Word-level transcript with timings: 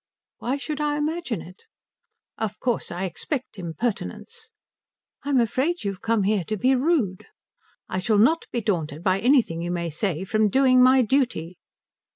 "Why 0.39 0.57
should 0.57 0.81
I 0.81 0.97
imagine 0.97 1.43
it?" 1.43 1.61
"Of 2.35 2.59
course 2.59 2.91
I 2.91 3.03
expect 3.03 3.59
impertinence." 3.59 4.49
"I'm 5.21 5.39
afraid 5.39 5.83
you've 5.83 6.01
come 6.01 6.23
here 6.23 6.43
to 6.45 6.57
be 6.57 6.73
rude." 6.73 7.27
"I 7.87 7.99
shall 7.99 8.17
not 8.17 8.47
be 8.51 8.61
daunted 8.61 9.03
by 9.03 9.19
anything 9.19 9.61
you 9.61 9.69
may 9.69 9.91
say 9.91 10.23
from 10.23 10.49
doing 10.49 10.81
my 10.81 11.03
duty." 11.03 11.59